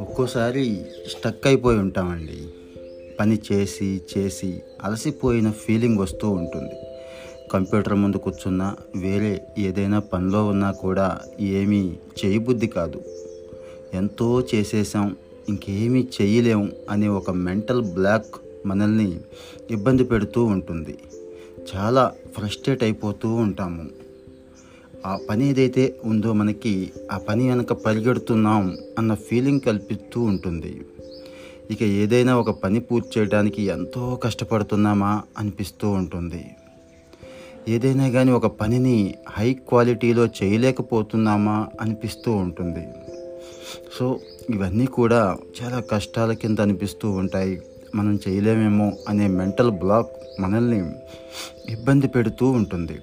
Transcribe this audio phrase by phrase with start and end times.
[0.00, 2.48] ఒక్కోసారి స్టక్ అయిపోయి ఉంటామండి.
[3.20, 6.74] పని చేసి చేసి అలసిపోయిన ఫీలింగ్ వస్తూ ఉంటుంది.
[7.52, 13.02] కంప్యూటర్ ముందు కూర్చున్నా వేరే ఏదైనా పనిలో ఉన్నా కూడా ఏమీ చేయబుద్ధి కాదు.
[13.94, 15.16] ఎంతో చేసేసాం
[15.48, 18.34] ఇంకేమీ చేయలేం అనే ఒక మెంటల్ బ్లాక్
[18.66, 19.20] మనల్ని
[19.70, 20.98] ఇబ్బంది పెడుతూ ఉంటుంది.
[21.76, 24.01] చాలా ఫ్రస్ట్రేట్ అయిపోతూ ఉంటాము.
[25.06, 30.80] ఆ పని ఏదైతే ఉందో మనకి ఆ పని వెనక పరిగెడుతున్నాం అన్న ఫీలింగ్ కల్పిస్తూ ఉంటుంది.
[31.70, 36.44] ఇక ఏదైనా ఒక పని పూర్తి చేయడానికి ఎంతో కష్టపడుతున్నామా అనిపిస్తూ ఉంటుంది.
[37.68, 42.86] ఏదైనా కానీ ఒక పనిని హై క్వాలిటీలో చేయలేకపోతున్నామా అనిపిస్తూ ఉంటుంది.
[43.98, 47.62] సో ఇవన్నీ కూడా చాలా కష్టాల కింద అనిపిస్తూ ఉంటాయి.
[47.94, 50.90] మనం చేయలేమేమో అనే మెంటల్ బ్లాక్ మనల్ని
[51.68, 52.98] ఇబ్బంది పెడుతూ ఉంటుంది.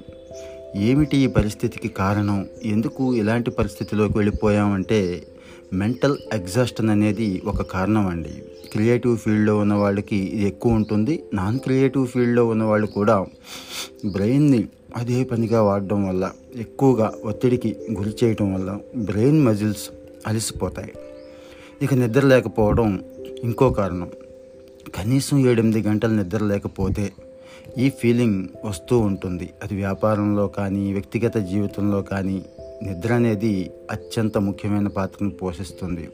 [0.75, 2.47] ఏమిటి ఈ పరిస్థితికి కారణం?
[2.65, 5.27] ఎందుకు ఇలాంటి పరిస్థితిలోకి వెళ్ళిపోయామంటే
[5.73, 8.43] మెంటల్ ఎగ్జాస్టన్ అనేది ఒక కారణం అండి.
[8.71, 11.23] క్రియేటివ్ ఫీల్డ్లో ఉన్న వాళ్ళకి ఇది ఎక్కువ ఉంటుంది.
[11.33, 13.25] నాన్ క్రియేటివ్ ఫీల్డ్లో ఉన్న వాళ్ళు కూడా
[14.11, 19.89] బ్రెయిన్ని అదే పనిగా వాడడం వల్ల ఎక్కువగా ఒత్తిడికి గురి చేయడం వల్ల బ్రెయిన్ మజిల్స్
[20.27, 20.93] అలసిపోతాయి.
[21.81, 23.03] ఇక నిద్ర లేకపోవడం
[23.43, 24.09] ఇంకో కారణం.
[24.95, 27.11] కనీసం ఏడెనిమిది గంటలు నిద్ర లేకపోతే
[27.77, 29.53] ఈ ఫీలింగ్ వస్తూ ఉంటుంది.
[29.63, 32.45] అది వ్యాపారంలో కానీ వ్యక్తిగత జీవితంలో కానీ
[32.83, 36.09] నిద్ర అనేది అత్యంత ముఖ్యమైన పాత్రను పోషిస్తుంది.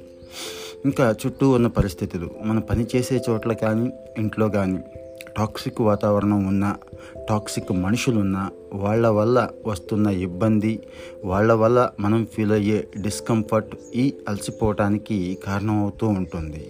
[0.86, 4.80] ఇంకా చుట్టూ ఉన్న పరిస్థితులు మన పని చేసే చోట్ల కానీ ఇంట్లో కానీ
[5.38, 6.76] టాక్సిక్ వాతావరణం ఉన్న
[7.30, 10.80] టాక్సిక్ మనుషులున్న వాళ్ళ వల్ల వస్తున్న ఇబ్బంది
[11.23, 16.68] వాళ్ళ వల్ల మనం ఫీల్ అయ్యే డిస్కంఫర్ట్ ఈ అలసిపోవటానికి కారణమవుతూ ఉంటుంది.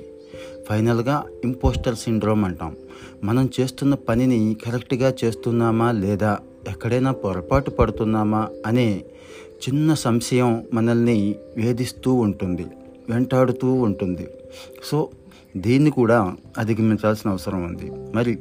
[0.69, 2.75] ఫైనల్గా ఇంపోస్టర్ సిండ్రోమ్ అంటాం.
[3.23, 9.03] మనం చేస్తున్న పనిని కరెక్ట్గా చేస్తున్నామా లేదా ఎక్కడైనా పొరపాటు పడుతున్నామా అనే
[9.69, 12.65] చిన్న సంశయం మనల్ని వేధిస్తూ ఉంటుంది
[13.09, 14.27] వెంటాడుతూ ఉంటుంది.
[14.83, 15.09] సో
[15.57, 17.91] దీన్ని కూడా అధిగమించాల్సిన అవసరం ఉంది.
[18.15, 18.39] మరి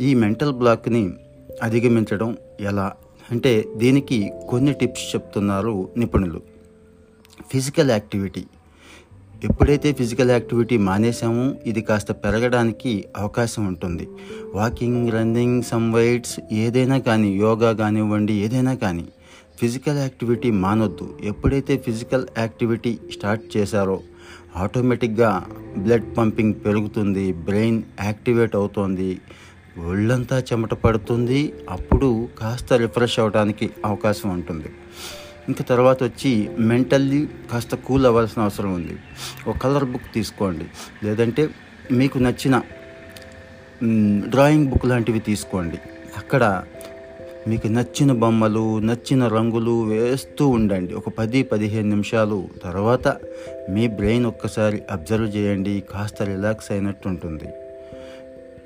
[0.00, 1.10] ఈ మెంటల్ బ్లాక్ని
[1.62, 2.92] అధిగమించడం ఎలా?
[3.30, 6.40] అంటే దీనికి కొన్ని టిప్స్ చెప్తున్నారు నిపుణులు.
[7.50, 8.44] Physical activity.
[9.46, 14.06] ఎప్పుడైతే ఫిజికల్ యాక్టివిటీ మానేసామో ఇది కాస్త పెరగడానికి అవకాశం ఉంటుంది.
[14.56, 19.04] వాకింగ్ రన్నింగ్ సమ్ వెయిట్స్ ఏదైనా కానీ యోగా కానివ్వండి ఏదైనా కానీ
[19.60, 21.06] ఫిజికల్ యాక్టివిటీ మానొద్దు.
[21.30, 23.96] ఎప్పుడైతే ఫిజికల్ యాక్టివిటీ స్టార్ట్ చేశారో
[24.64, 25.30] ఆటోమేటిక్గా
[25.84, 29.10] బ్లడ్ పంపింగ్ పెరుగుతుంది బ్రెయిన్ యాక్టివేట్ అవుతుంది
[29.90, 31.40] ఒళ్ళంతా చెమట పడుతుంది
[31.76, 32.10] అప్పుడు
[32.42, 34.70] కాస్త రిఫ్రెష్ అవడానికి అవకాశం ఉంటుంది.
[35.48, 38.96] ఇంకా తర్వాత వచ్చి మెంటల్లీ కాస్త కూల్ అవ్వాల్సిన అవసరం ఉంది.
[39.46, 40.64] ఒక కలర్ బుక్ తీసుకోండి.
[41.06, 41.48] లేదంటే
[41.92, 42.62] మీకు నచ్చిన
[44.28, 45.78] డ్రాయింగ్ బుక్ లాంటివి తీసుకోండి.
[46.16, 46.64] అక్కడ
[47.48, 50.94] మీకు నచ్చిన బొమ్మలు నచ్చిన రంగులు వేస్తూ ఉండండి.
[50.94, 53.08] ఒక పది పదిహేను నిమిషాలు తర్వాత
[53.70, 55.82] మీ బ్రెయిన్ ఒక్కసారి అబ్జర్వ్ చేయండి.
[55.92, 57.48] కాస్త రిలాక్స్ అయినట్టు ఉంటుంది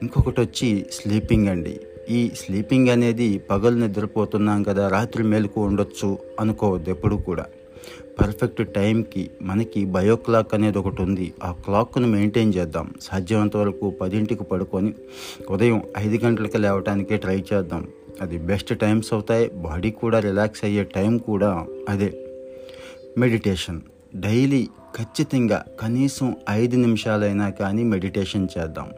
[0.03, 1.81] ఇంకొకటి వచ్చి స్లీపింగ్ అండి.
[2.11, 7.47] ఈ స్లీపింగ్ అనేది పగలు నిద్రపోతున్నాం కదా రాత్రి మేలుకు ఉండొచ్చు అనుకోవద్దు ఎప్పుడు కూడా.
[8.21, 11.33] పర్ఫెక్ట్ టైంకి మనకి బయో క్లాక్ అనేది ఒకటి ఉంది.
[11.45, 12.91] ఆ క్లాక్ను మెయింటైన్ చేద్దాం.
[13.01, 14.95] సాధ్యమంత వరకు పదింటికి పడుకొని
[15.51, 17.89] ఉదయం ఐదు గంటలకి లేవటానికే ట్రై చేద్దాం.
[18.21, 19.51] అది బెస్ట్ టైమ్స్ అవుతాయి.
[19.51, 22.29] బాడీ కూడా రిలాక్స్ అయ్యే టైం కూడా అదే.
[23.19, 23.81] మెడిటేషన్
[24.17, 28.91] డైలీ ఖచ్చితంగా కనీసం ఐదు నిమిషాలైనా కానీ మెడిటేషన్ చేద్దాం.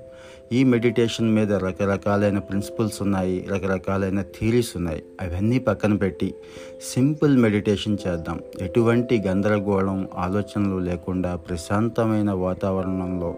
[0.53, 5.03] ఈ మెడిటేషన్ మీద రకరకాలైన ప్రిన్సిపల్స్ ఉన్నాయి రకరకాలైన థీరీస్ ఉన్నాయి.
[5.21, 6.35] అవన్నీ పక్కన పెట్టి
[6.83, 8.41] సింపుల్ మెడిటేషన్ చేద్దాం.
[8.61, 13.35] ఎటువంటి గందరగోళం ఆలోచనలు లేకుండా ప్రశాంతమైన వాతావరణంలో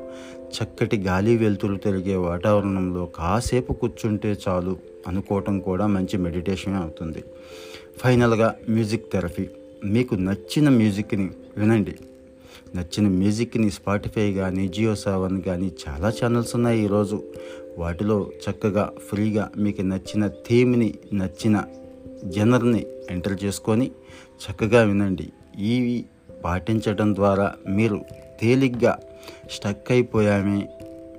[0.47, 4.76] చక్కటి గాలి వెలుతురు తిరిగే వాతావరణంలో కాసేపు కూర్చుంటే చాలు
[5.08, 7.24] అనుకోవటం కూడా మంచి మెడిటేషన్ అవుతుంది.
[7.98, 9.48] ఫైనల్గా మ్యూజిక్ థెరపీ.
[9.84, 11.94] మీకు నచ్చిన మ్యూజిక్ని వినండి.
[12.74, 17.22] నచ్చిన మ్యూజిక్ని స్పాటిఫై కానీ జియో సెవెన్ కానీ చాలా ఛానల్స్ ఉన్నాయి ఈరోజు.
[17.78, 21.64] వాటిలో చక్కగా ఫ్రీగా మీకు నచ్చిన థీమ్ని నచ్చిన
[22.24, 23.90] జనర్ని ఎంటర్ చేసుకొని
[24.44, 25.32] చక్కగా వినండి.
[25.58, 26.04] ఇవి
[26.44, 28.04] పాటించడం ద్వారా మీరు
[28.41, 28.98] తేలిగ్గా
[29.50, 30.68] స్టక్ అయిపోయామే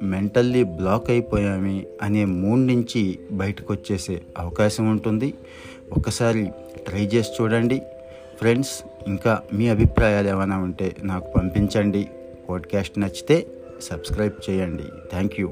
[0.03, 5.33] మెంటల్లీ బ్లాక్ అయిపోయామే అనే మూడ్ నుంచి బయటకు వచ్చేసే అవకాశం ఉంటుంది.
[5.97, 6.51] ఒకసారి
[6.87, 7.81] ట్రై చేసి చూడండి.
[8.37, 12.07] ఫ్రెండ్స్ ఇంకా మీ అభిప్రాయాలు ఏమైనా ఉంటే నాకు పంపించండి.
[12.49, 13.47] పాడ్కాస్ట్ నచ్చితే
[13.81, 14.83] సబ్స్క్రైబ్ చేయండి.
[15.11, 15.49] Thank you